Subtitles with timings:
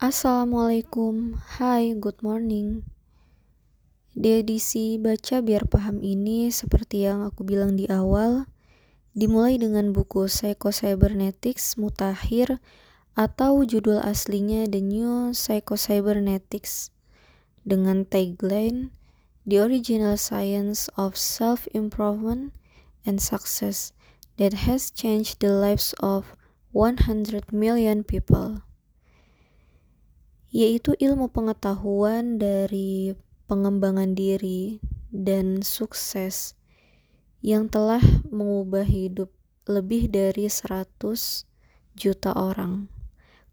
[0.00, 2.88] Assalamualaikum, hai, good morning.
[4.16, 8.48] Di edisi Baca Biar Paham ini, seperti yang aku bilang di awal,
[9.12, 12.64] dimulai dengan buku Psycho-Cybernetics Mutakhir
[13.12, 16.96] atau judul aslinya The New Psycho-Cybernetics
[17.68, 18.96] dengan tagline
[19.44, 22.56] The Original Science of Self-Improvement
[23.04, 23.92] and Success
[24.40, 26.32] that has changed the lives of
[26.72, 28.64] 100 million people
[30.50, 33.14] yaitu ilmu pengetahuan dari
[33.46, 36.58] pengembangan diri dan sukses
[37.42, 39.30] yang telah mengubah hidup
[39.70, 41.46] lebih dari 100
[41.94, 42.90] juta orang.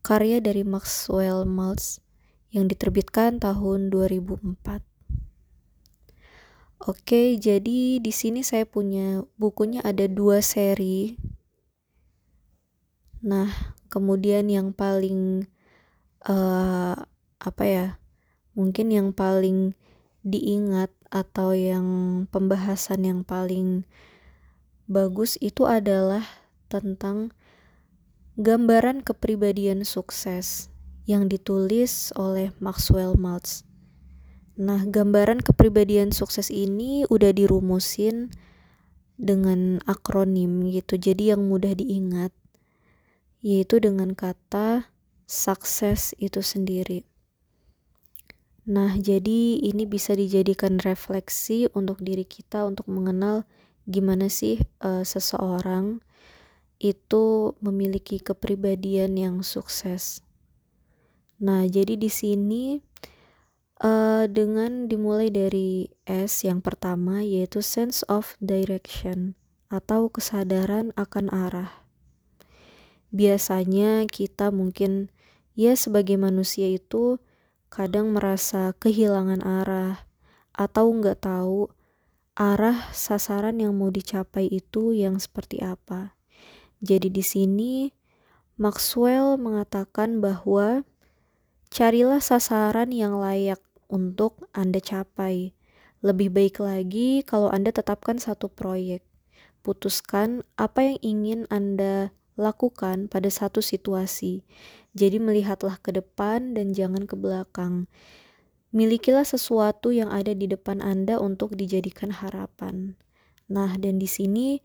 [0.02, 2.02] Karya dari Maxwell Maltz
[2.50, 4.82] yang diterbitkan tahun 2004.
[6.78, 11.18] Oke, jadi di sini saya punya bukunya ada dua seri.
[13.26, 13.50] Nah,
[13.90, 15.50] kemudian yang paling
[16.28, 16.96] uh,
[17.40, 17.88] apa ya
[18.54, 19.74] mungkin yang paling
[20.28, 21.88] diingat atau yang
[22.28, 23.88] pembahasan yang paling
[24.92, 26.28] bagus itu adalah
[26.68, 27.32] tentang
[28.36, 30.68] gambaran kepribadian sukses
[31.08, 33.64] yang ditulis oleh Maxwell Maltz.
[34.60, 38.34] Nah, gambaran kepribadian sukses ini udah dirumusin
[39.16, 41.00] dengan akronim gitu.
[41.00, 42.36] Jadi yang mudah diingat
[43.40, 44.92] yaitu dengan kata
[45.28, 47.04] sukses itu sendiri.
[48.68, 53.48] Nah, jadi ini bisa dijadikan refleksi untuk diri kita untuk mengenal
[53.88, 56.04] gimana sih uh, seseorang
[56.80, 60.20] itu memiliki kepribadian yang sukses.
[61.40, 62.84] Nah, jadi di sini
[63.84, 69.40] uh, dengan dimulai dari S yang pertama yaitu sense of direction
[69.72, 71.72] atau kesadaran akan arah.
[73.16, 75.08] Biasanya kita mungkin
[75.58, 77.18] ya sebagai manusia itu
[77.74, 80.06] kadang merasa kehilangan arah
[80.54, 81.74] atau nggak tahu
[82.38, 86.14] arah sasaran yang mau dicapai itu yang seperti apa.
[86.86, 87.90] Jadi di sini
[88.62, 90.86] Maxwell mengatakan bahwa
[91.74, 93.58] carilah sasaran yang layak
[93.90, 95.58] untuk Anda capai.
[96.06, 99.02] Lebih baik lagi kalau Anda tetapkan satu proyek.
[99.66, 104.46] Putuskan apa yang ingin Anda lakukan pada satu situasi.
[104.98, 107.86] Jadi melihatlah ke depan dan jangan ke belakang.
[108.74, 112.98] Milikilah sesuatu yang ada di depan Anda untuk dijadikan harapan.
[113.46, 114.60] Nah, dan di sini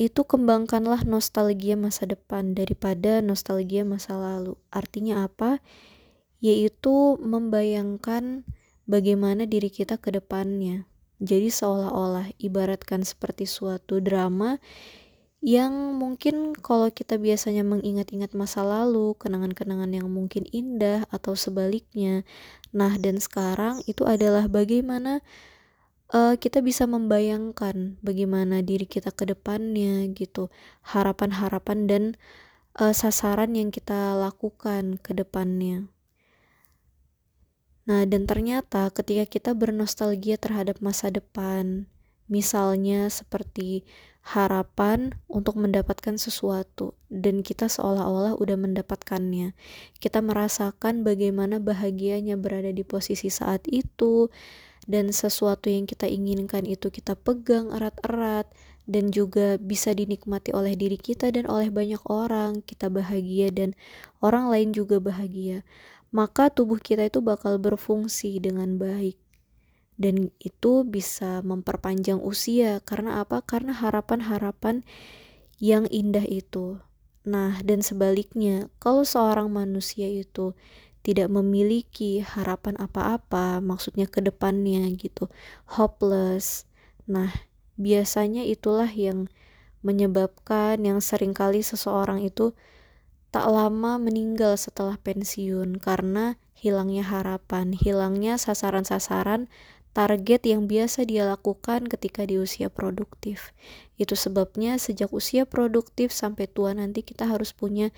[0.00, 4.56] itu kembangkanlah nostalgia masa depan daripada nostalgia masa lalu.
[4.72, 5.60] Artinya apa?
[6.40, 8.48] Yaitu membayangkan
[8.88, 10.88] bagaimana diri kita ke depannya.
[11.20, 14.56] Jadi seolah-olah ibaratkan seperti suatu drama
[15.40, 22.28] yang mungkin kalau kita biasanya mengingat-ingat masa lalu, kenangan-kenangan yang mungkin indah atau sebaliknya.
[22.76, 25.24] Nah, dan sekarang itu adalah bagaimana
[26.12, 30.52] uh, kita bisa membayangkan bagaimana diri kita ke depannya gitu,
[30.84, 32.02] harapan-harapan dan
[32.76, 35.88] uh, sasaran yang kita lakukan ke depannya.
[37.88, 41.88] Nah, dan ternyata ketika kita bernostalgia terhadap masa depan,
[42.30, 43.88] misalnya seperti
[44.20, 49.56] harapan untuk mendapatkan sesuatu dan kita seolah-olah udah mendapatkannya.
[49.96, 54.28] Kita merasakan bagaimana bahagianya berada di posisi saat itu
[54.84, 58.48] dan sesuatu yang kita inginkan itu kita pegang erat-erat
[58.90, 62.60] dan juga bisa dinikmati oleh diri kita dan oleh banyak orang.
[62.64, 63.72] Kita bahagia dan
[64.20, 65.64] orang lain juga bahagia.
[66.10, 69.29] Maka tubuh kita itu bakal berfungsi dengan baik
[70.00, 73.44] dan itu bisa memperpanjang usia karena apa?
[73.44, 74.80] Karena harapan-harapan
[75.60, 76.80] yang indah itu.
[77.28, 80.56] Nah, dan sebaliknya, kalau seorang manusia itu
[81.04, 85.28] tidak memiliki harapan apa-apa, maksudnya ke depannya gitu,
[85.68, 86.64] hopeless.
[87.04, 87.28] Nah,
[87.76, 89.28] biasanya itulah yang
[89.84, 92.56] menyebabkan yang sering kali seseorang itu
[93.32, 99.48] tak lama meninggal setelah pensiun karena hilangnya harapan, hilangnya sasaran-sasaran
[99.90, 103.50] target yang biasa dia lakukan ketika di usia produktif.
[103.98, 107.90] Itu sebabnya sejak usia produktif sampai tua nanti kita harus punya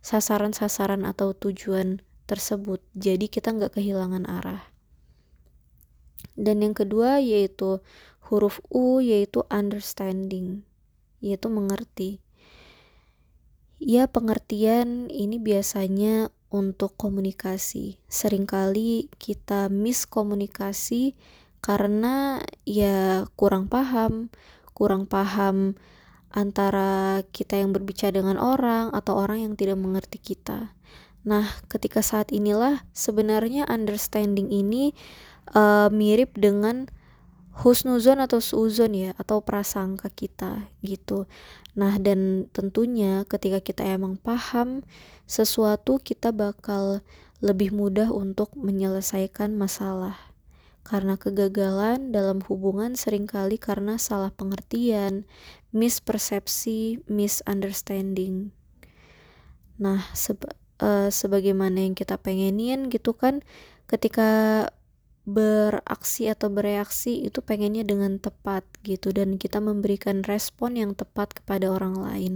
[0.00, 2.00] sasaran-sasaran atau tujuan
[2.30, 2.78] tersebut.
[2.94, 4.70] Jadi kita nggak kehilangan arah.
[6.38, 7.82] Dan yang kedua yaitu
[8.30, 10.62] huruf U yaitu understanding,
[11.18, 12.22] yaitu mengerti.
[13.80, 17.96] Ya pengertian ini biasanya untuk komunikasi.
[18.06, 21.16] Seringkali kita miskomunikasi
[21.60, 24.32] karena ya kurang paham,
[24.72, 25.76] kurang paham
[26.30, 30.72] antara kita yang berbicara dengan orang atau orang yang tidak mengerti kita.
[31.20, 34.96] Nah, ketika saat inilah sebenarnya understanding ini
[35.52, 36.88] uh, mirip dengan
[37.60, 41.28] husnuzon atau suuzon ya atau prasangka kita gitu.
[41.76, 44.80] Nah, dan tentunya ketika kita emang paham
[45.28, 47.04] sesuatu kita bakal
[47.44, 50.29] lebih mudah untuk menyelesaikan masalah.
[50.90, 55.22] Karena kegagalan dalam hubungan sering kali karena salah pengertian,
[55.70, 58.50] mispersepsi, misunderstanding.
[59.78, 60.50] Nah, seba
[60.82, 63.46] uh, sebagaimana yang kita pengenin gitu kan
[63.86, 64.66] ketika
[65.30, 71.70] beraksi atau bereaksi itu pengennya dengan tepat gitu dan kita memberikan respon yang tepat kepada
[71.70, 72.34] orang lain.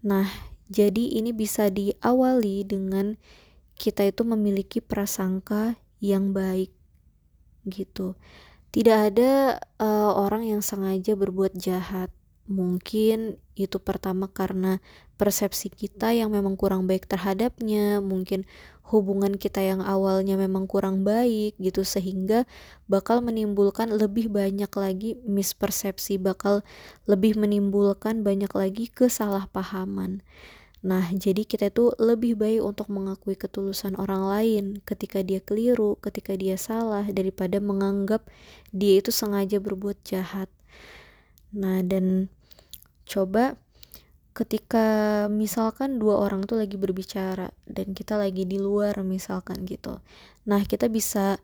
[0.00, 0.24] Nah,
[0.72, 3.20] jadi ini bisa diawali dengan
[3.76, 6.72] kita itu memiliki prasangka yang baik
[7.68, 8.16] gitu.
[8.70, 12.14] Tidak ada uh, orang yang sengaja berbuat jahat.
[12.50, 14.82] Mungkin itu pertama karena
[15.18, 18.46] persepsi kita yang memang kurang baik terhadapnya, mungkin
[18.90, 22.42] hubungan kita yang awalnya memang kurang baik gitu sehingga
[22.90, 26.66] bakal menimbulkan lebih banyak lagi mispersepsi, bakal
[27.06, 30.26] lebih menimbulkan banyak lagi kesalahpahaman.
[30.80, 36.32] Nah, jadi kita itu lebih baik untuk mengakui ketulusan orang lain ketika dia keliru, ketika
[36.32, 38.24] dia salah daripada menganggap
[38.72, 40.48] dia itu sengaja berbuat jahat.
[41.52, 42.32] Nah, dan
[43.04, 43.60] coba
[44.30, 44.86] ketika
[45.26, 49.98] misalkan dua orang tuh lagi berbicara dan kita lagi di luar misalkan gitu
[50.46, 51.42] nah kita bisa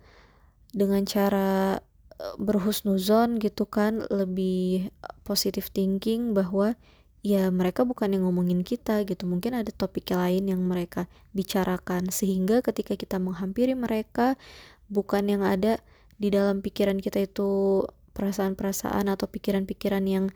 [0.71, 1.83] dengan cara
[2.17, 4.95] eh, berhusnuzon gitu kan lebih
[5.27, 6.79] positive thinking bahwa
[7.27, 9.27] ya mereka bukan yang ngomongin kita gitu.
[9.27, 14.39] Mungkin ada topik lain yang mereka bicarakan sehingga ketika kita menghampiri mereka
[14.87, 15.83] bukan yang ada
[16.23, 17.83] di dalam pikiran kita itu
[18.15, 20.31] perasaan-perasaan atau pikiran-pikiran yang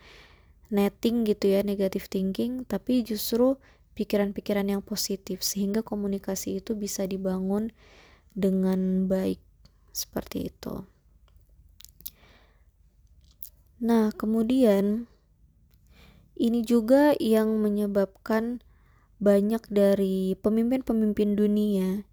[0.75, 3.55] netting gitu ya negative thinking tapi justru
[3.95, 5.47] pikiran-pikiran yang positif.
[5.47, 7.71] Sehingga komunikasi itu bisa dibangun
[8.35, 9.39] dengan baik.
[9.95, 10.87] Seperti itu.
[13.81, 15.09] Nah, kemudian
[16.41, 18.65] ini juga yang menyebabkan
[19.21, 22.09] banyak dari pemimpin-pemimpin dunia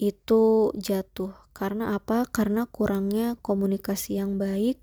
[0.00, 1.36] itu jatuh.
[1.52, 2.24] Karena apa?
[2.24, 4.80] Karena kurangnya komunikasi yang baik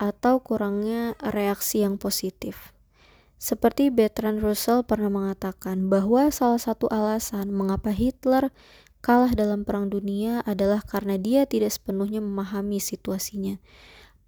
[0.00, 2.72] atau kurangnya reaksi yang positif.
[3.40, 8.52] Seperti Bertrand Russell pernah mengatakan bahwa salah satu alasan mengapa Hitler
[9.00, 13.56] kalah dalam Perang Dunia adalah karena dia tidak sepenuhnya memahami situasinya.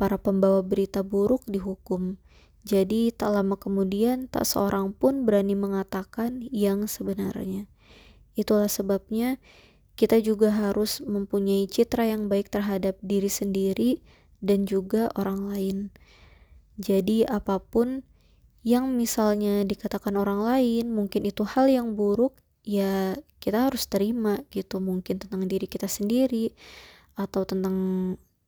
[0.00, 2.16] Para pembawa berita buruk dihukum.
[2.62, 7.66] Jadi tak lama kemudian tak seorang pun berani mengatakan yang sebenarnya.
[8.38, 9.42] Itulah sebabnya
[9.98, 14.00] kita juga harus mempunyai citra yang baik terhadap diri sendiri
[14.40, 15.78] dan juga orang lain.
[16.80, 18.02] Jadi, apa pun
[18.64, 24.80] yang misalnya dikatakan orang lain, mungkin itu hal yang buruk, ya kita harus terima gitu.
[24.80, 26.54] Mungkin tentang diri kita sendiri
[27.18, 27.76] atau tentang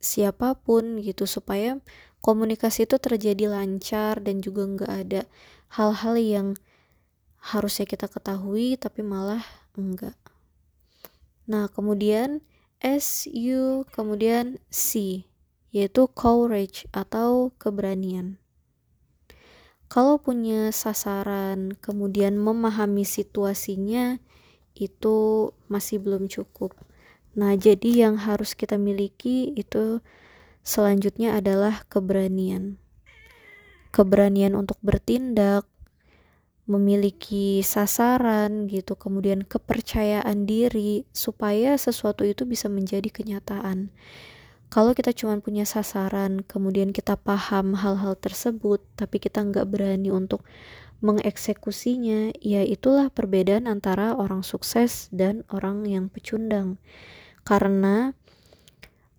[0.00, 1.76] siapa pun gitu supaya
[2.24, 5.22] komunikasi itu terjadi lancar dan juga nggak ada
[5.76, 6.48] hal-hal yang
[7.52, 9.44] harusnya kita ketahui tapi malah
[9.76, 10.16] enggak.
[11.44, 12.40] Nah, kemudian
[12.80, 15.28] S U kemudian C
[15.68, 18.40] yaitu courage atau keberanian.
[19.90, 24.18] Kalau punya sasaran, kemudian memahami situasinya,
[24.74, 26.74] itu masih belum cukup.
[27.38, 30.02] Nah, jadi yang harus kita miliki itu
[30.64, 32.80] selanjutnya adalah keberanian.
[33.94, 35.68] Keberanian untuk bertindak,
[36.66, 43.94] memiliki sasaran gitu, kemudian kepercayaan diri supaya sesuatu itu bisa menjadi kenyataan
[44.74, 50.42] kalau kita cuma punya sasaran kemudian kita paham hal-hal tersebut tapi kita nggak berani untuk
[50.98, 56.82] mengeksekusinya ya itulah perbedaan antara orang sukses dan orang yang pecundang
[57.46, 58.18] karena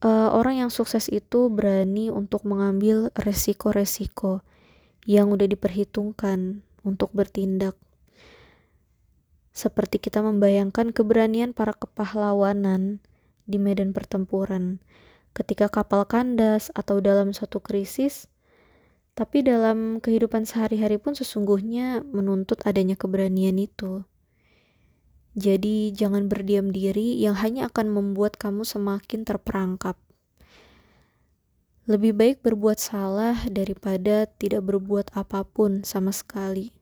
[0.02, 4.42] uh, orang yang sukses itu berani untuk mengambil resiko-resiko
[5.06, 7.78] yang udah diperhitungkan untuk bertindak
[9.56, 13.00] seperti kita membayangkan keberanian para kepahlawanan
[13.48, 14.84] di medan pertempuran
[15.36, 18.32] ketika kapal kandas atau dalam suatu krisis,
[19.20, 24.08] tapi dalam kehidupan sehari-hari pun sesungguhnya menuntut adanya keberanian itu.
[25.36, 30.00] Jadi, jangan berdiam diri yang hanya akan membuat kamu semakin terperangkap.
[31.86, 36.74] Lebih baik berbuat salah daripada tidak berbuat apa pun sama sekali,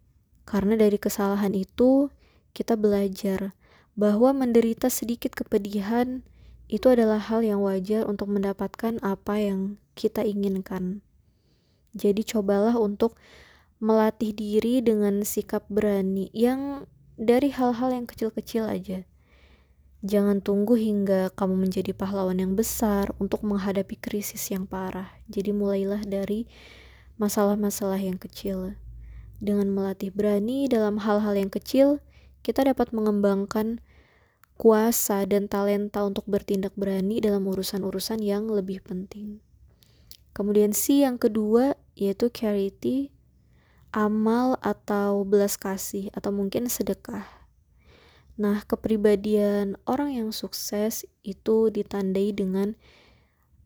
[0.47, 2.07] karena dari kesalahan itu
[2.53, 3.51] kita belajar
[3.99, 6.23] bahwa menderita sedikit kepedihan
[6.71, 11.03] itu adalah hal yang wajar untuk mendapatkan apa yang kita inginkan.
[11.91, 13.19] Jadi cobalah untuk
[13.83, 16.87] melatih diri dengan sikap berani yang
[17.19, 19.05] dari hal-hal yang kecil-kecil aja.
[20.03, 25.15] Jangan tunggu hingga kamu menjadi pahlawan yang besar untuk menghadapi krisis yang parah.
[25.31, 26.43] Jadi mulailah dari
[27.15, 28.75] masalah-masalah yang kecil.
[29.39, 32.03] Dengan melatih berani dalam hal-hal yang kecil,
[32.43, 33.79] kita dapat mengembangkan
[34.59, 39.39] kuasa dan talenta untuk bertindak berani dalam urusan-urusan yang lebih penting.
[40.35, 43.12] Kemudian si yang kedua yaitu charity,
[43.93, 47.29] amal atau belas kasih atau mungkin sedekah.
[48.33, 52.73] Nah, kepribadian orang yang sukses itu ditandai dengan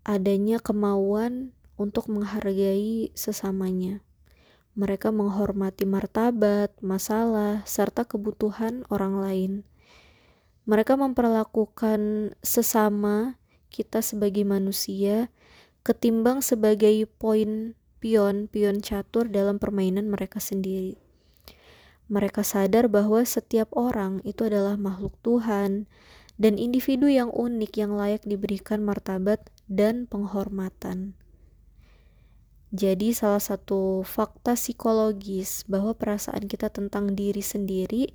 [0.04, 4.04] adanya kemauan untuk menghargai sesamanya.
[4.76, 9.52] Mereka menghormati martabat, masalah, serta kebutuhan orang lain.
[10.68, 13.40] Mereka memperlakukan sesama
[13.72, 15.32] kita sebagai manusia
[15.88, 20.98] ketimbang sebagai poin pion, pion catur dalam permainan mereka sendiri.
[22.08, 25.92] Mereka sadar bahwa setiap orang itu adalah makhluk Tuhan
[26.40, 31.18] dan individu yang unik yang layak diberikan martabat dan penghormatan.
[32.72, 38.12] Jadi, salah satu fakta psikologis bahwa perasaan kita tentang diri sendiri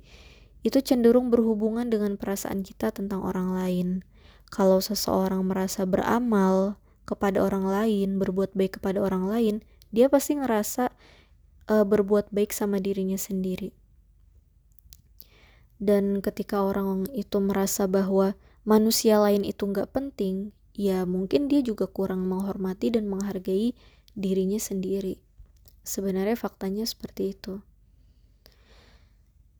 [0.63, 3.87] itu cenderung berhubungan dengan perasaan kita tentang orang lain.
[4.53, 9.55] Kalau seseorang merasa beramal kepada orang lain, berbuat baik kepada orang lain,
[9.93, 10.89] dia pasti ngerasa
[11.69, 13.71] uh, berbuat baik sama dirinya sendiri.
[15.77, 18.33] Dan ketika orang itu merasa bahwa
[18.65, 23.77] manusia lain itu nggak penting ya mungkin dia juga kurang menghormati dan menghargai
[24.17, 25.21] dirinya sendiri.
[25.85, 27.61] Sebenarnya faktanya seperti itu.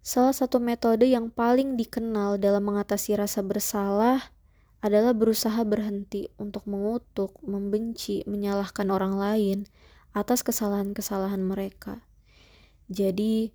[0.04, 4.34] Salah satu metode yang paling dikenal dalam mengatasi rasa bersalah
[4.84, 9.60] adalah berusaha berhenti untuk mengutuk, membenci, menyalahkan orang lain
[10.14, 12.02] atas kesalahan-kesalahan mereka.
[12.88, 13.54] Jadi,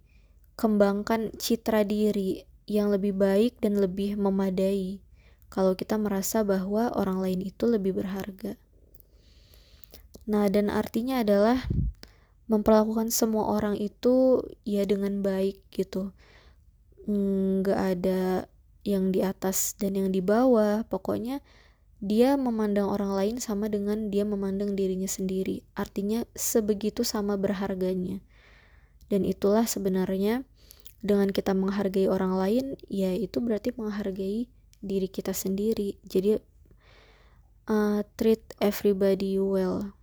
[0.59, 5.01] kembangkan citra diri yang lebih baik dan lebih memadai
[5.49, 8.61] kalau kita merasa bahwa orang lain itu lebih berharga.
[10.29, 11.65] Nah, dan artinya adalah
[12.53, 16.13] memperlakukan semua orang itu ya dengan baik gitu.
[17.09, 18.45] Nggak ada
[18.85, 20.85] yang di atas dan yang di bawah.
[20.85, 21.41] Pokoknya
[21.99, 25.67] dia memandang orang lain sama dengan dia memandang dirinya sendiri.
[25.75, 28.23] Artinya sebegitu sama berharganya.
[29.11, 30.47] Dan itulah sebenarnya
[30.99, 34.51] dengan kita menghargai orang lain ya itu berarti menghargai
[34.83, 36.43] diri kita sendiri jadi
[37.71, 39.95] uh, treat everybody well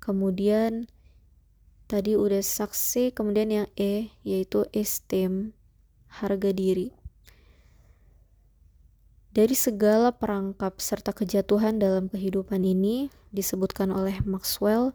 [0.00, 0.88] kemudian
[1.92, 5.52] tadi udah saksi kemudian yang E yaitu esteem
[6.08, 6.96] harga diri
[9.32, 14.92] dari segala perangkap serta kejatuhan dalam kehidupan ini disebutkan oleh Maxwell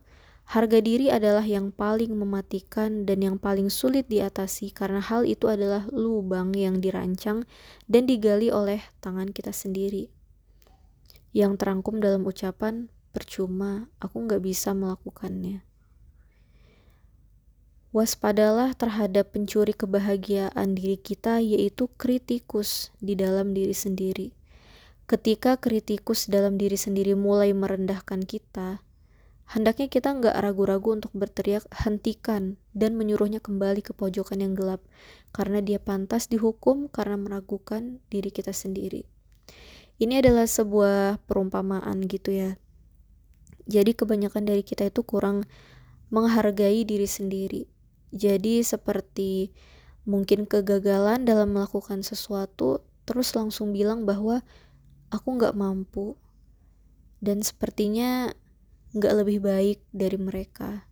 [0.48, 5.84] Harga diri adalah yang paling mematikan dan yang paling sulit diatasi karena hal itu adalah
[5.92, 7.44] lubang yang dirancang
[7.92, 10.08] dan digali oleh tangan kita sendiri.
[11.36, 15.67] Yang terangkum dalam ucapan, percuma, aku nggak bisa melakukannya.
[17.96, 24.36] Waspadalah terhadap pencuri kebahagiaan diri kita yaitu kritikus di dalam diri sendiri.
[25.08, 28.84] Ketika kritikus dalam diri sendiri mulai merendahkan kita,
[29.48, 34.84] Hendaknya kita nggak ragu-ragu untuk berteriak hentikan dan menyuruhnya kembali ke pojokan yang gelap
[35.32, 39.08] karena dia pantas dihukum karena meragukan diri kita sendiri.
[40.04, 42.60] Ini adalah sebuah perumpamaan gitu ya.
[43.72, 45.48] Jadi kebanyakan dari kita itu kurang
[46.12, 47.77] menghargai diri sendiri.
[48.16, 49.52] Jadi seperti
[50.08, 54.44] mungkin kegagalan dalam melakukan sesuatu terus langsung bilang bahwa
[55.12, 56.16] aku nggak mampu
[57.24, 58.32] dan sepertinya
[58.96, 60.88] nggak lebih baik dari mereka.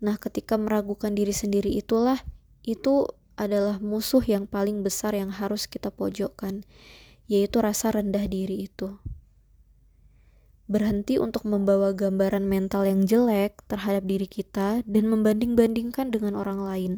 [0.00, 2.20] Nah, ketika meragukan diri sendiri itulah
[2.64, 6.64] itu adalah musuh yang paling besar yang harus kita pojokkan,
[7.28, 9.00] yaitu rasa rendah diri itu.
[10.70, 16.92] Berhenti untuk membawa gambaran mental yang jelek terhadap diri kita dan membanding-bandingkan dengan orang lain.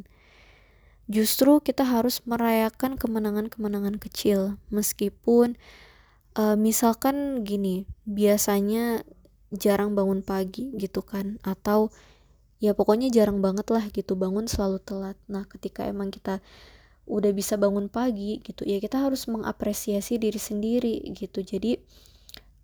[1.08, 5.56] Justru kita harus merayakan kemenangan-kemenangan kecil, meskipun
[6.36, 9.08] uh, misalkan gini, biasanya
[9.52, 11.92] jarang bangun pagi gitu kan atau
[12.62, 16.40] ya pokoknya jarang banget lah gitu bangun selalu telat nah ketika emang kita
[17.04, 21.76] udah bisa bangun pagi gitu ya kita harus mengapresiasi diri sendiri gitu jadi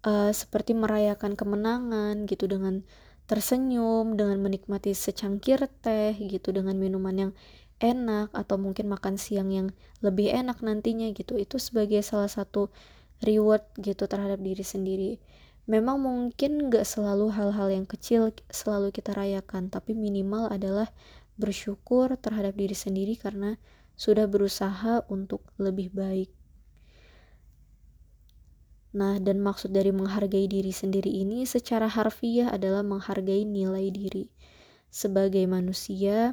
[0.04, 2.84] uh, seperti merayakan kemenangan gitu dengan
[3.28, 7.32] tersenyum dengan menikmati secangkir teh gitu dengan minuman yang
[7.78, 9.68] enak atau mungkin makan siang yang
[10.02, 12.72] lebih enak nantinya gitu itu sebagai salah satu
[13.22, 15.12] reward gitu terhadap diri sendiri
[15.68, 20.88] Memang mungkin gak selalu hal-hal yang kecil selalu kita rayakan, tapi minimal adalah
[21.36, 23.60] bersyukur terhadap diri sendiri karena
[23.92, 26.32] sudah berusaha untuk lebih baik.
[28.96, 34.32] Nah, dan maksud dari menghargai diri sendiri ini secara harfiah adalah menghargai nilai diri.
[34.88, 36.32] Sebagai manusia,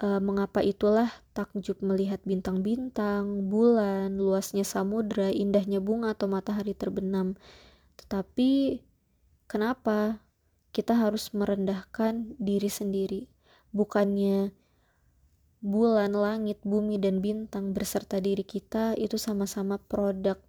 [0.00, 7.36] uh, mengapa itulah takjub melihat bintang-bintang, bulan, luasnya samudra, indahnya bunga atau matahari terbenam.
[8.00, 8.80] Tetapi
[9.44, 10.24] kenapa
[10.72, 13.28] kita harus merendahkan diri sendiri?
[13.76, 14.56] Bukannya
[15.60, 20.40] bulan, langit, bumi, dan bintang berserta diri kita itu sama-sama produk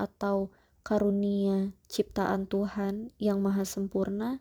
[0.00, 0.48] atau
[0.80, 4.40] karunia ciptaan Tuhan yang maha sempurna.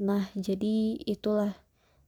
[0.00, 1.52] Nah, jadi itulah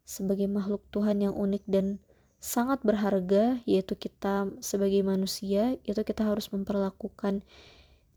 [0.08, 2.00] sebagai makhluk Tuhan yang unik dan
[2.42, 7.44] sangat berharga, yaitu kita sebagai manusia, itu kita harus memperlakukan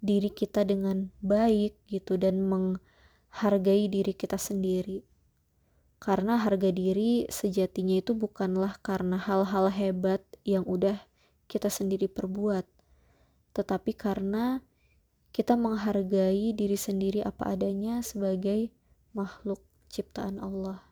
[0.02, 5.06] diri kita dengan baik gitu dan menghargai diri kita sendiri.
[6.02, 11.02] Karena harga diri sejatinya itu bukanlah karena hal-hal hebat yang udah
[11.46, 12.66] kita sendiri perbuat,
[13.56, 14.60] tetapi karena
[15.32, 18.72] kita menghargai diri sendiri apa adanya sebagai
[19.16, 20.84] makhluk ciptaan Allah.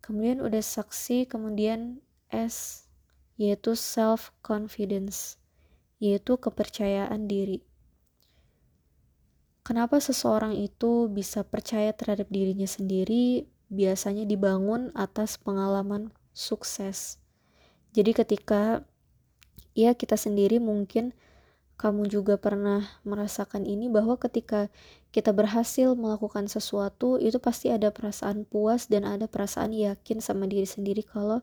[0.00, 2.00] Kemudian udah saksi, kemudian
[2.32, 2.88] S
[3.40, 5.40] yaitu self confidence,
[6.00, 7.64] yaitu kepercayaan diri.
[9.62, 13.46] Kenapa seseorang itu bisa percaya terhadap dirinya sendiri?
[13.72, 17.22] Biasanya dibangun atas pengalaman sukses.
[17.94, 18.84] Jadi ketika
[19.72, 21.16] ya kita sendiri mungkin
[21.80, 24.70] kamu juga pernah merasakan ini bahwa ketika
[25.10, 30.64] kita berhasil melakukan sesuatu itu pasti ada perasaan puas dan ada perasaan yakin sama diri
[30.68, 31.42] sendiri kalau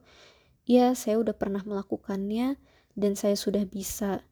[0.63, 2.55] ya saya udah pernah melakukannya
[2.95, 4.23] dan saya sudah bisa.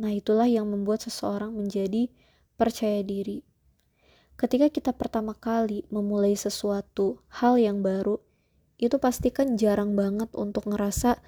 [0.00, 2.08] Nah, itulah yang membuat seseorang menjadi
[2.56, 3.44] percaya diri.
[4.40, 8.18] Ketika kita pertama kali memulai sesuatu hal yang baru,
[8.80, 11.20] itu pasti kan jarang banget untuk ngerasa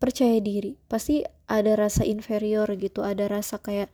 [0.00, 0.80] percaya diri.
[0.88, 3.92] Pasti ada rasa inferior gitu ada rasa kayak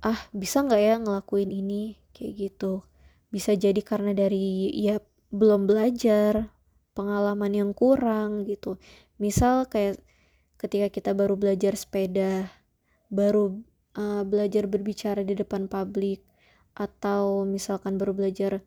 [0.00, 1.98] ah bisa nggak ya ngelakuin ini?
[2.14, 2.86] Kayak gitu.
[3.28, 5.02] Bisa jadi karena dari ya
[5.34, 6.54] belum belajar
[6.94, 8.78] pengalaman yang kurang gitu.
[9.18, 9.98] Misal kayak
[10.56, 12.48] ketika kita baru belajar sepeda
[13.10, 13.58] baru
[13.98, 16.22] uh, belajar berbicara di depan publik
[16.78, 18.62] atau misalkan baru belajar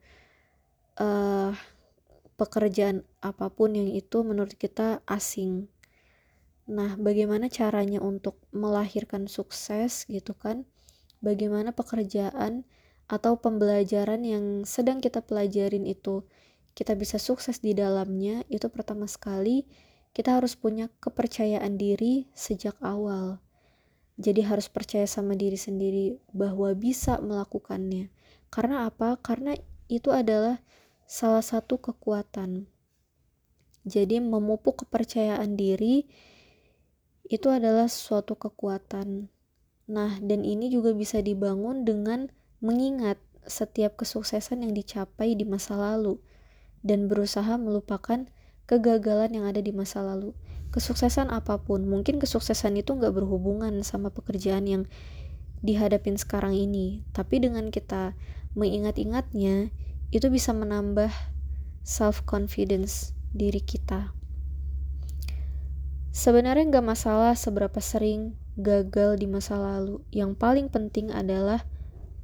[1.00, 1.56] uh,
[2.36, 5.72] pekerjaan apa pun yang itu menurut kita asing
[6.64, 10.64] Nah, bagaimana caranya untuk melahirkan sukses gitu kan?
[11.20, 12.64] Bagaimana pekerjaan
[13.12, 16.24] atau pembelajaran yang sedang kita pelajarin itu
[16.72, 18.48] kita bisa sukses di dalamnya?
[18.48, 19.68] Itu pertama sekali
[20.16, 23.44] kita harus punya kepercayaan diri sejak awal.
[24.22, 28.14] Jadi harus percaya sama diri sendiri bahwa bisa melakukannya.
[28.54, 29.18] Karena apa?
[29.20, 29.58] Karena
[29.90, 30.62] itu adalah
[31.10, 32.70] salah satu kekuatan.
[33.84, 36.08] Jadi memupuk kepercayaan diri
[37.34, 39.26] itu adalah suatu kekuatan.
[39.90, 42.30] Nah, dan ini juga bisa dibangun dengan
[42.62, 43.18] mengingat
[43.50, 46.22] setiap kesuksesan yang dicapai di masa lalu
[46.86, 48.30] dan berusaha melupakan
[48.70, 50.38] kegagalan yang ada di masa lalu.
[50.70, 54.84] Kesuksesan apa pun, mungkin kesuksesan itu nggak berhubungan sama pekerjaan yang
[55.66, 58.14] dihadapin sekarang ini, tapi dengan kita
[58.54, 59.74] mengingat-ingatnya,
[60.14, 61.10] itu bisa menambah
[61.82, 64.14] self confidence diri kita.
[66.14, 70.06] Sebenarnya nggak masalah seberapa sering gagal di masa lalu.
[70.14, 71.66] Yang paling penting adalah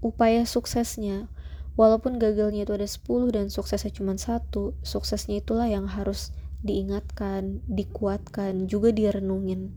[0.05, 1.25] upaya suksesnya.
[1.73, 6.29] Walaupun gagalnya itu ada 10 dan suksesnya cuma satu, suksesnya itulah yang harus
[6.61, 9.73] diingatkan, dikuatkan, juga direnungin.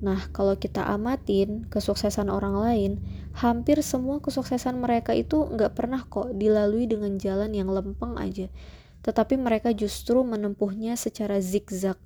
[0.00, 2.92] Nah, kalau kita amatin kesuksesan orang lain,
[3.36, 8.48] hampir semua kesuksesan mereka itu nggak pernah kok dilalui dengan jalan yang lempeng aja.
[9.04, 12.00] Tetapi mereka justru menempuhnya secara zigzag,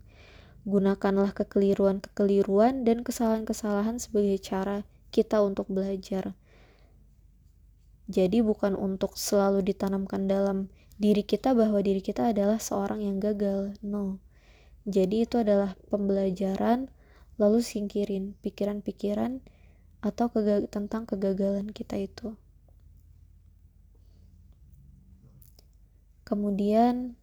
[0.66, 4.82] Gunakanlah kekeliruan-kekeliruan dan kesalahan-kesalahan sebagai cara
[5.14, 6.34] kita untuk belajar.
[8.10, 10.66] Jadi bukan untuk selalu ditanamkan dalam
[10.98, 13.78] diri kita bahwa diri kita adalah seorang yang gagal.
[13.78, 14.18] No.
[14.86, 16.90] Jadi itu adalah pembelajaran
[17.36, 19.42] lalu singkirin pikiran-pikiran
[20.00, 22.38] atau kegag tentang kegagalan kita itu.
[26.26, 27.14] Kemudian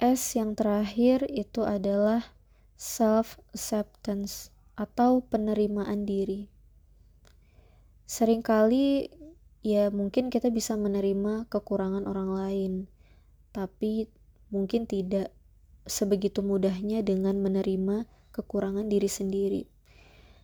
[0.00, 2.31] S yang terakhir itu adalah
[2.82, 6.50] self-acceptance atau penerimaan diri.
[8.10, 9.06] Seringkali
[9.62, 12.72] ya mungkin kita bisa menerima kekurangan orang lain,
[13.54, 14.10] tapi
[14.50, 15.30] mungkin tidak
[15.86, 19.62] sebegitu mudahnya dengan menerima kekurangan diri sendiri.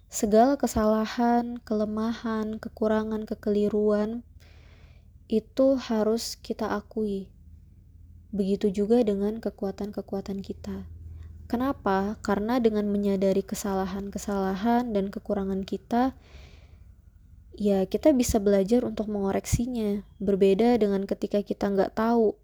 [0.06, 4.22] Segala kesalahan, kelemahan, kekurangan, kekeliruan
[5.26, 7.34] itu harus kita akui
[8.28, 10.97] Begitu juga dengan kekuatan-kekuatan kita.
[11.48, 12.20] Kenapa?
[12.20, 16.12] Karena dengan menyadari kesalahan-kesalahan dan kekurangan kita,
[17.56, 20.04] ya kita bisa belajar untuk mengoreksinya.
[20.20, 22.36] Berbeda dengan ketika kita nggak tahu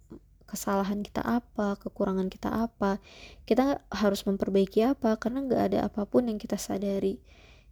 [0.48, 2.96] kesalahan kita apa, kekurangan kita apa,
[3.44, 7.20] kita harus memperbaiki apa, karena nggak ada apa pun yang kita sadari.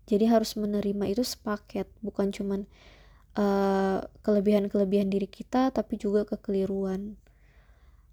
[0.05, 2.69] Jadi harus menerima itu sepaket, bukan cuman
[3.41, 7.22] uh, kelebihan-kelebihan diri kita, tapi juga kekeliruan.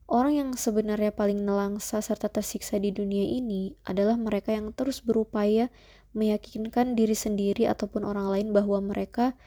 [0.10, 5.69] Orang yang sebenarnya paling nelangsa serta tersiksa di dunia ini adalah mereka yang terus berupaya
[6.17, 9.38] meyakinkan diri sendiri ataupun orang lain bahwa mereka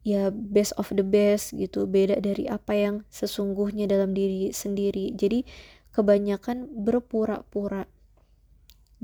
[0.00, 5.12] ya best of the best gitu, beda dari apa yang sesungguhnya dalam diri sendiri.
[5.12, 5.44] Jadi
[5.92, 7.84] kebanyakan berpura-pura.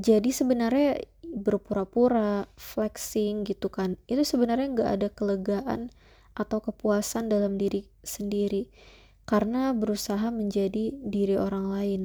[0.01, 5.93] Jadi sebenarnya berpura-pura, flexing gitu kan, itu sebenarnya nggak ada kelegaan
[6.33, 8.73] atau kepuasan dalam diri sendiri
[9.29, 12.03] karena berusaha menjadi diri orang lain.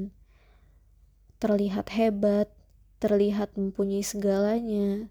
[1.39, 2.51] Terlihat hebat,
[2.99, 5.07] terlihat mempunyai segalanya,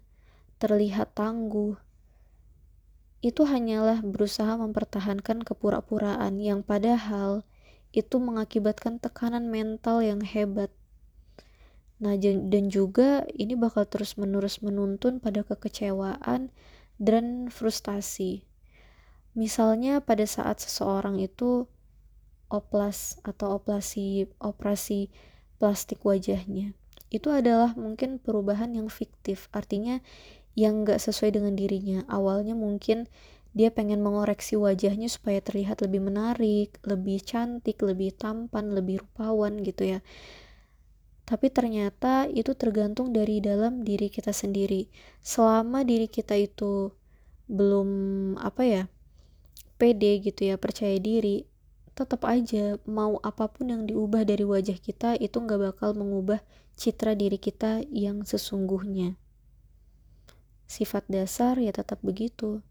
[0.61, 1.73] terlihat tangguh.
[3.25, 7.41] Itu hanyalah berusaha mempertahankan kepura-puraan yang padahal
[7.97, 10.69] itu mengakibatkan tekanan mental yang hebat.
[11.97, 16.53] Nah, dan juga ini bakal terus-menerus menuntun pada kekecewaan
[17.01, 18.45] dan frustasi.
[19.33, 21.65] Misalnya pada saat seseorang itu
[22.53, 25.09] oplas atau operasi operasi
[25.57, 26.77] plastik wajahnya
[27.09, 29.97] itu adalah mungkin perubahan yang fiktif artinya
[30.53, 33.09] yang gak sesuai dengan dirinya awalnya mungkin
[33.53, 39.93] dia pengen mengoreksi wajahnya supaya terlihat lebih menarik, lebih cantik, lebih tampan, lebih rupawan gitu
[39.93, 39.99] ya.
[41.23, 44.89] Tapi ternyata itu tergantung dari dalam diri kita sendiri.
[45.21, 46.91] Selama diri kita itu
[47.45, 47.89] belum
[48.41, 48.83] apa ya,
[49.77, 51.45] pede gitu ya, percaya diri,
[51.93, 56.41] tetap aja mau apa pun yang diubah dari wajah kita itu nggak bakal mengubah
[56.73, 59.13] citra diri kita yang sesungguhnya.
[60.65, 62.65] Sifat dasar ya tetap begitu.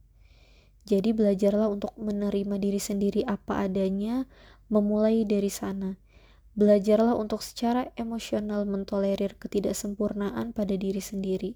[0.83, 4.27] Jadi belajarlah untuk menerima diri sendiri apa adanya,
[4.67, 5.95] memulai dari sana.
[6.59, 11.55] Belajarlah untuk secara emosional mentolerir ketidaksempurnaan pada diri sendiri.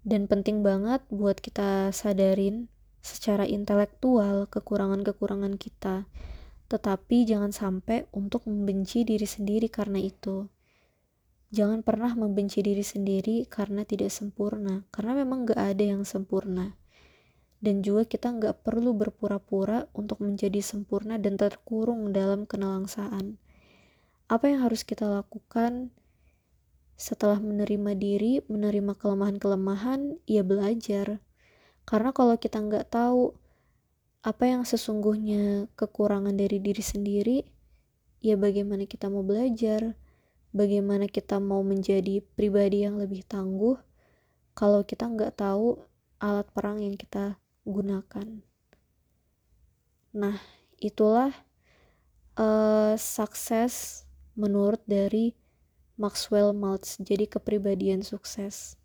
[0.00, 2.72] Dan penting banget buat kita sadarin
[3.04, 6.08] secara intelektual kekurangan-kekurangan kita
[6.68, 10.48] tetapi jangan sampai untuk membenci diri sendiri karena itu.
[11.48, 16.76] Jangan pernah membenci diri sendiri karena tidak sempurna, karena memang gak ada yang sempurna.
[17.58, 23.40] Dan juga kita gak perlu berpura-pura untuk menjadi sempurna dan terkurung dalam kenalangsaan.
[24.28, 25.88] Apa yang harus kita lakukan
[27.00, 31.24] setelah menerima diri, menerima kelemahan-kelemahan, ya belajar.
[31.88, 33.32] Karena kalau kita nggak tahu
[34.28, 37.38] apa yang sesungguhnya kekurangan dari diri sendiri,
[38.20, 39.96] ya bagaimana kita mau belajar,
[40.52, 43.80] bagaimana kita mau menjadi pribadi yang lebih tangguh
[44.52, 45.80] kalau kita nggak tahu
[46.20, 48.44] alat perang yang kita gunakan.
[50.12, 50.36] Nah,
[50.76, 51.32] itulah
[52.36, 54.04] uh, sukses
[54.36, 55.32] menurut dari
[55.96, 58.76] Maxwell Maltz, jadi kepribadian sukses.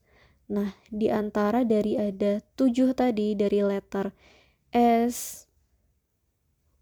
[0.47, 4.07] Nah, di antara dari ada tujuh tadi dari letter
[4.73, 5.45] S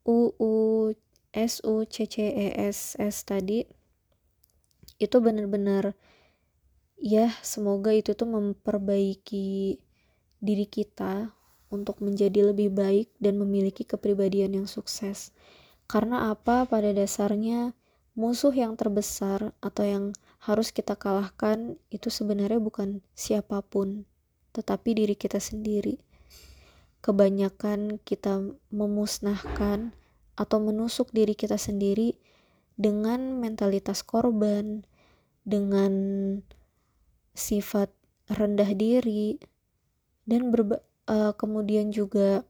[0.08, 0.54] U U
[1.36, 3.68] S U C C E S S tadi
[4.96, 5.92] itu benar-benar
[6.96, 9.76] ya semoga itu tuh memperbaiki
[10.40, 11.36] diri kita
[11.68, 15.36] untuk menjadi lebih baik dan memiliki kepribadian yang sukses.
[15.88, 16.64] Karena apa?
[16.68, 17.76] Pada dasarnya
[18.16, 20.06] musuh yang terbesar atau yang
[20.44, 24.04] harus kita kalahkan itu sebenarnya bukan siapa pun,
[24.52, 26.00] tetapi diri kita sendiri
[27.02, 29.94] kebanyakan kita memusnahkan
[30.38, 32.18] atau menusuk diri kita sendiri
[32.78, 34.86] dengan mentalitas korban,
[35.46, 35.94] dengan
[37.34, 37.90] sifat
[38.30, 39.42] rendah diri,
[40.30, 42.46] dan berba uh, kemudian juga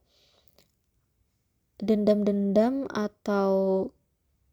[1.81, 3.89] dendam-dendam atau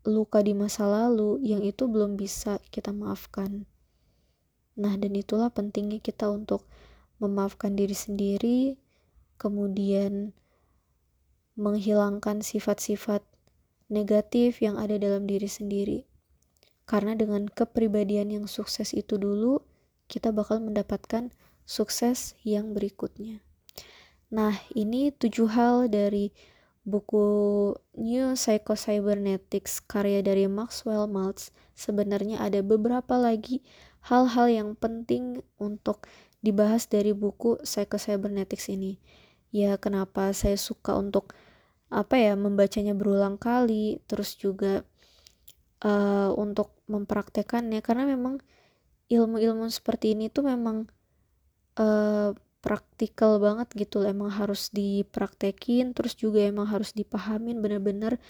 [0.08, 3.68] luka di masa lalu yang itu belum bisa kita maafkan.
[4.78, 6.64] Nah, dan itulah pentingnya kita untuk
[7.18, 8.78] memaafkan diri sendiri,
[9.38, 10.35] kemudian
[11.59, 13.22] menghilangkan sifat-sifat
[13.90, 15.98] negatif yang ada dalam diri sendiri.
[16.88, 19.61] Karena dengan kepribadian yang sukses itu dulu,
[20.09, 21.35] kita bakal mendapatkan
[21.68, 23.44] sukses yang berikutnya.
[24.33, 26.33] Nah, ini tujuh hal dari
[26.88, 27.27] buku
[28.01, 31.53] New Psycho-Cybernetics karya dari Maxwell Maltz.
[31.77, 33.61] Sebenarnya ada beberapa lagi
[34.09, 36.09] hal-hal yang penting untuk
[36.40, 38.96] dibahas dari buku Psycho-Cybernetics ini
[39.54, 41.32] ya kenapa saya suka untuk
[41.88, 44.84] apa ya membacanya berulang kali terus juga
[45.84, 47.80] uh, untuk mempraktekannya.
[47.80, 48.40] Karena memang
[49.08, 50.88] ilmu-ilmu seperti ini tuh memang
[51.80, 54.08] uh, praktikal banget gitu loh.
[54.12, 58.20] Emang harus dipraktekin terus juga emang harus dipahamin bener-bener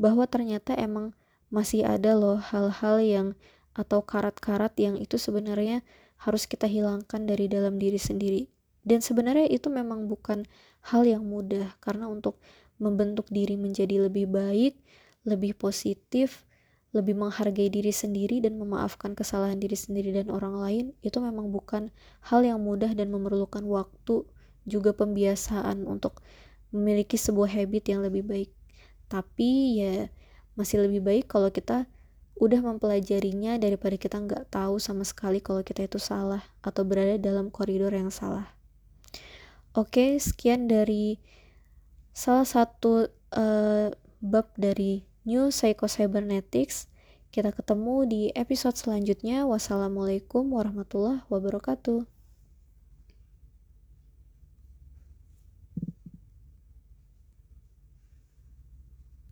[0.00, 1.12] bahwa ternyata emang
[1.50, 3.28] masih ada loh hal-hal yang
[3.74, 5.82] atau karat-karat yang itu sebenarnya
[6.20, 10.48] harus kita hilangkan dari dalam diri sendiri dan sebenarnya itu memang bukan
[10.92, 12.40] hal yang mudah karena untuk
[12.80, 14.80] membentuk diri menjadi lebih baik
[15.28, 16.48] lebih positif
[16.90, 21.94] lebih menghargai diri sendiri dan memaafkan kesalahan diri sendiri dan orang lain itu memang bukan
[22.26, 24.26] hal yang mudah dan memerlukan waktu
[24.66, 26.18] juga pembiasaan untuk
[26.74, 28.50] memiliki sebuah habit yang lebih baik.
[29.06, 30.10] Tapi ya
[30.58, 31.86] masih lebih baik kalau kita
[32.42, 37.52] udah mempelajarinya daripada kita nggak tahu sama sekali kalau kita itu salah atau berada dalam
[37.52, 38.59] koridor yang salah
[39.74, 41.20] oke sekian dari
[42.10, 43.88] salah satu uh,
[44.20, 46.90] bab dari New Psycho Cybernetics.
[47.30, 49.46] Kita ketemu di episode selanjutnya.
[49.46, 52.19] Wassalamualaikum warahmatullahi wabarakatuh.